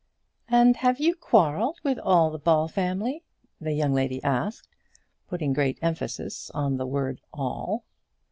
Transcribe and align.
"And 0.49 0.77
have 0.77 0.99
you 0.99 1.13
quarrelled 1.13 1.77
with 1.83 1.99
all 1.99 2.31
the 2.31 2.39
Ball 2.39 2.67
family?" 2.67 3.21
the 3.59 3.73
young 3.73 3.93
lady 3.93 4.19
asked, 4.23 4.75
putting 5.27 5.53
great 5.53 5.77
emphasis 5.79 6.49
on 6.55 6.77
the 6.77 6.87
word 6.87 7.21
all. 7.31 7.83